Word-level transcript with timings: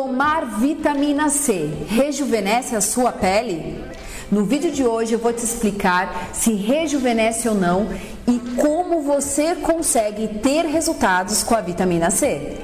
Tomar 0.00 0.46
vitamina 0.58 1.28
C 1.28 1.70
rejuvenesce 1.86 2.74
a 2.74 2.80
sua 2.80 3.12
pele? 3.12 3.84
No 4.32 4.46
vídeo 4.46 4.72
de 4.72 4.82
hoje 4.82 5.12
eu 5.12 5.18
vou 5.18 5.30
te 5.30 5.44
explicar 5.44 6.30
se 6.32 6.54
rejuvenesce 6.54 7.46
ou 7.46 7.54
não 7.54 7.86
e 8.26 8.38
como 8.56 9.02
você 9.02 9.56
consegue 9.56 10.26
ter 10.38 10.64
resultados 10.64 11.42
com 11.42 11.54
a 11.54 11.60
vitamina 11.60 12.08
C. 12.10 12.56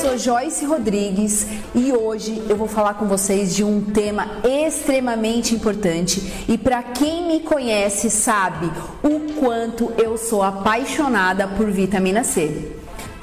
Sou 0.00 0.16
Joyce 0.16 0.64
Rodrigues 0.64 1.44
e 1.74 1.92
hoje 1.92 2.40
eu 2.48 2.56
vou 2.56 2.68
falar 2.68 2.94
com 2.94 3.06
vocês 3.06 3.52
de 3.52 3.64
um 3.64 3.80
tema 3.80 4.40
extremamente 4.44 5.56
importante 5.56 6.44
e 6.48 6.56
para 6.56 6.84
quem 6.84 7.26
me 7.26 7.40
conhece 7.40 8.08
sabe 8.08 8.70
o 9.02 9.40
quanto 9.40 9.92
eu 9.98 10.16
sou 10.16 10.40
apaixonada 10.40 11.48
por 11.48 11.68
vitamina 11.72 12.22
C. 12.22 12.77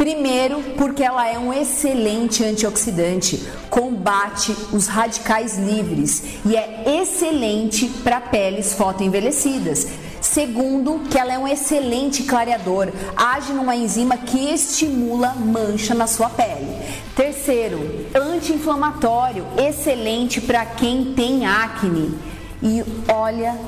Primeiro, 0.05 0.61
porque 0.77 1.01
ela 1.01 1.27
é 1.27 1.39
um 1.39 1.51
excelente 1.51 2.43
antioxidante, 2.43 3.43
combate 3.71 4.55
os 4.71 4.85
radicais 4.85 5.57
livres 5.57 6.23
e 6.45 6.55
é 6.55 7.01
excelente 7.01 7.89
para 8.03 8.21
peles 8.21 8.73
fotoenvelhecidas. 8.73 9.87
Segundo, 10.21 10.99
que 11.09 11.17
ela 11.17 11.33
é 11.33 11.39
um 11.39 11.47
excelente 11.47 12.21
clareador, 12.21 12.89
age 13.17 13.51
numa 13.51 13.75
enzima 13.75 14.15
que 14.15 14.53
estimula 14.53 15.33
mancha 15.33 15.95
na 15.95 16.05
sua 16.05 16.29
pele. 16.29 16.67
Terceiro, 17.15 18.05
anti-inflamatório, 18.13 19.43
excelente 19.57 20.39
para 20.39 20.67
quem 20.67 21.15
tem 21.15 21.47
acne. 21.47 22.15
E 22.61 22.83
olha, 23.11 23.59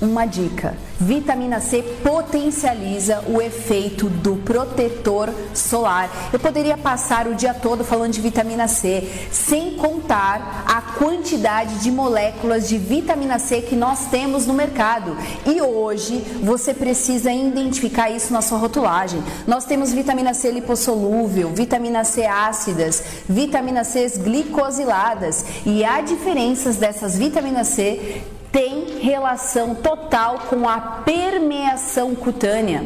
uma 0.00 0.26
dica: 0.26 0.76
vitamina 0.98 1.60
C 1.60 1.82
potencializa 2.02 3.24
o 3.28 3.40
efeito 3.40 4.08
do 4.08 4.36
protetor 4.36 5.32
solar. 5.54 6.10
Eu 6.32 6.38
poderia 6.38 6.76
passar 6.76 7.26
o 7.26 7.34
dia 7.34 7.54
todo 7.54 7.84
falando 7.84 8.12
de 8.12 8.20
vitamina 8.20 8.68
C, 8.68 9.08
sem 9.30 9.76
contar 9.76 10.64
a 10.66 10.80
quantidade 10.98 11.80
de 11.80 11.90
moléculas 11.90 12.68
de 12.68 12.78
vitamina 12.78 13.38
C 13.38 13.60
que 13.62 13.76
nós 13.76 14.06
temos 14.06 14.46
no 14.46 14.54
mercado. 14.54 15.16
E 15.46 15.60
hoje 15.60 16.24
você 16.42 16.72
precisa 16.72 17.32
identificar 17.32 18.10
isso 18.10 18.32
na 18.32 18.42
sua 18.42 18.58
rotulagem. 18.58 19.22
Nós 19.46 19.64
temos 19.64 19.92
vitamina 19.92 20.34
C 20.34 20.50
lipossolúvel, 20.50 21.50
vitamina 21.50 22.04
C 22.04 22.26
ácidas, 22.26 23.02
vitamina 23.28 23.84
C 23.84 24.08
glicosiladas 24.18 25.44
e 25.66 25.84
há 25.84 26.00
diferenças 26.00 26.76
dessas 26.76 27.16
vitaminas 27.16 27.68
C 27.68 28.22
tem 28.58 28.98
relação 28.98 29.72
total 29.72 30.40
com 30.50 30.68
a 30.68 30.80
permeação 30.80 32.12
cutânea. 32.16 32.82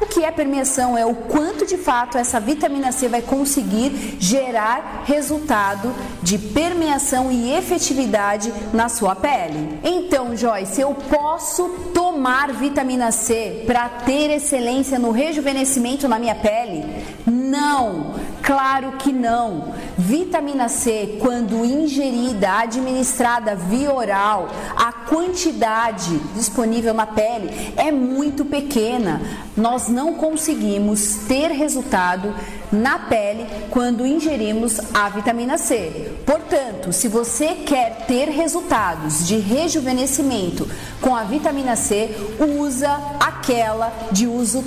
O 0.00 0.06
que 0.06 0.24
é 0.24 0.30
permeação? 0.30 0.96
É 0.96 1.04
o 1.04 1.14
quanto 1.14 1.66
de 1.66 1.76
fato 1.76 2.16
essa 2.16 2.40
vitamina 2.40 2.90
C 2.90 3.06
vai 3.06 3.20
conseguir 3.20 4.16
gerar 4.18 5.02
resultado 5.04 5.92
de 6.22 6.38
permeação 6.38 7.30
e 7.30 7.52
efetividade 7.52 8.50
na 8.72 8.88
sua 8.88 9.14
pele. 9.14 9.78
Então, 9.84 10.34
Joyce, 10.34 10.80
eu 10.80 10.94
posso 10.94 11.68
tomar 11.92 12.50
vitamina 12.54 13.12
C 13.12 13.64
para 13.66 13.90
ter 13.90 14.30
excelência 14.30 14.98
no 14.98 15.10
rejuvenescimento 15.10 16.08
na 16.08 16.18
minha 16.18 16.34
pele? 16.34 17.04
Não, 17.26 18.14
claro 18.42 18.92
que 18.92 19.12
não. 19.12 19.74
Vitamina 19.98 20.68
C, 20.68 21.18
quando 21.20 21.62
ingerida, 21.62 22.60
administrada 22.60 23.54
via 23.54 23.92
oral, 23.92 24.48
a 24.74 24.90
quantidade 25.10 26.16
disponível 26.36 26.94
na 26.94 27.04
pele 27.04 27.50
é 27.76 27.90
muito 27.90 28.44
pequena. 28.44 29.20
Nós 29.56 29.88
não 29.88 30.14
conseguimos 30.14 31.16
ter 31.26 31.48
resultado 31.48 32.32
na 32.70 32.96
pele 32.96 33.44
quando 33.70 34.06
ingerimos 34.06 34.78
a 34.94 35.08
vitamina 35.08 35.58
C. 35.58 36.12
Portanto, 36.24 36.92
se 36.92 37.08
você 37.08 37.56
quer 37.66 38.06
ter 38.06 38.28
resultados 38.28 39.26
de 39.26 39.36
rejuvenescimento 39.36 40.70
com 41.00 41.16
a 41.16 41.24
vitamina 41.24 41.74
C, 41.74 42.14
usa 42.60 42.96
aquela 43.18 43.92
de 44.12 44.28
uso 44.28 44.62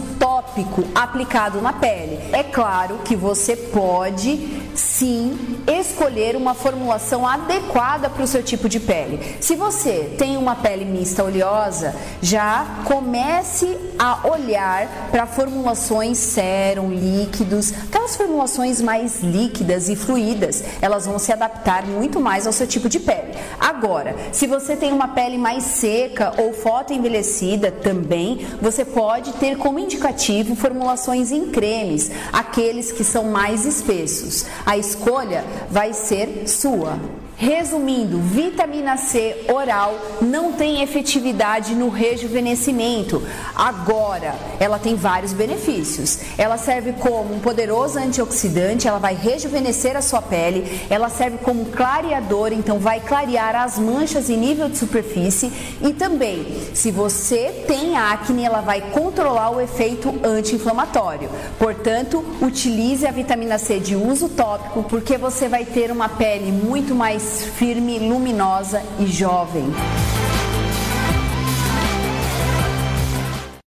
tópico 0.54 0.84
aplicado 0.94 1.60
na 1.62 1.74
pele. 1.74 2.20
É 2.32 2.44
claro 2.44 3.00
que 3.00 3.16
você 3.16 3.56
pode 3.56 4.62
sim 4.76 5.58
escolher 5.68 6.36
uma 6.36 6.54
formulação 6.54 7.28
adequada 7.28 8.10
para 8.10 8.24
o 8.24 8.28
seu 8.28 8.44
tipo 8.44 8.70
de 8.70 8.80
pele. 8.80 9.38
Se 9.40 9.56
você 9.56 10.14
tem 10.18 10.38
uma 10.38 10.56
pele 10.56 10.86
mista 10.86 11.24
oleosa, 11.24 11.96
já 12.22 12.66
comece 12.86 13.78
a 13.98 14.28
olhar 14.28 15.10
para 15.12 15.26
formulações 15.26 16.18
sérum, 16.18 16.90
líquidos, 16.92 17.74
aquelas 17.88 18.16
formulações 18.16 18.82
mais 18.82 19.22
líquidas 19.22 19.90
e 19.90 19.96
fluídas, 19.96 20.64
elas 20.82 21.06
vão 21.06 21.18
se 21.18 21.32
adaptar 21.32 21.86
muito 21.86 22.20
mais 22.20 22.46
ao 22.46 22.54
seu 22.54 22.68
tipo 22.68 22.90
de 22.90 23.00
pele. 23.00 23.34
Agora, 23.60 24.16
se 24.32 24.48
você 24.48 24.76
tem 24.76 24.92
uma 24.92 25.10
pele 25.10 25.38
mais 25.38 25.64
seca 25.64 26.34
ou 26.38 26.54
fotoenvelhecida 26.54 27.72
também, 27.72 28.46
você 28.62 28.84
pode 28.84 29.34
ter 29.34 29.58
como 29.58 29.80
indicativo 29.80 30.43
formulações 30.56 31.32
em 31.32 31.50
cremes, 31.50 32.12
aqueles 32.32 32.92
que 32.92 33.04
são 33.04 33.26
mais 33.26 33.66
espessos. 33.66 34.46
A 34.66 34.78
escolha 34.78 35.44
vai 35.70 35.94
ser 35.94 36.48
sua. 36.48 37.23
Resumindo, 37.44 38.20
vitamina 38.20 38.96
C 38.96 39.44
oral 39.54 40.00
não 40.22 40.54
tem 40.54 40.82
efetividade 40.82 41.76
no 41.76 41.90
rejuvenescimento. 41.90 43.22
Agora, 43.54 44.34
ela 44.62 44.80
tem 44.80 44.96
vários 44.96 45.34
benefícios. 45.34 46.20
Ela 46.38 46.58
serve 46.58 46.94
como 46.94 47.36
um 47.36 47.40
poderoso 47.42 48.00
antioxidante, 48.00 48.88
ela 48.88 48.98
vai 48.98 49.14
rejuvenescer 49.14 49.98
a 49.98 50.02
sua 50.02 50.22
pele, 50.22 50.86
ela 50.90 51.10
serve 51.10 51.38
como 51.40 51.66
clareador, 51.66 52.54
então 52.54 52.80
vai 52.80 53.02
clarear 53.02 53.58
as 53.58 53.78
manchas 53.78 54.30
em 54.30 54.38
nível 54.38 54.70
de 54.70 54.78
superfície 54.78 55.52
e 55.82 55.92
também, 55.92 56.46
se 56.74 56.92
você 56.92 57.66
tem 57.68 57.98
acne, 57.98 58.46
ela 58.46 58.62
vai 58.62 58.80
controlar 58.80 59.50
o 59.50 59.60
efeito 59.60 60.18
anti-inflamatório. 60.24 61.30
Portanto, 61.60 62.24
utilize 62.42 63.06
a 63.06 63.12
vitamina 63.12 63.58
C 63.58 63.82
de 63.82 63.98
uso 63.98 64.30
tópico 64.30 64.84
porque 64.84 65.18
você 65.18 65.50
vai 65.50 65.66
ter 65.66 65.92
uma 65.92 66.08
pele 66.08 66.50
muito 66.50 66.96
mais 66.96 67.33
firme, 67.42 68.00
luminosa 68.00 68.84
e 69.00 69.08
jovem. 69.08 69.74